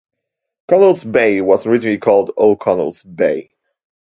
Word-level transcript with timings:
Connells 0.67 1.03
Bay 1.03 1.41
was 1.41 1.67
originally 1.67 1.99
called 1.99 2.31
O'Connells 2.35 3.03
Bay. 3.03 3.51